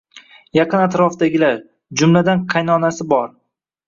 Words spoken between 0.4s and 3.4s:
Yaqin atrofidagilar, jumladan qaynonasi bor.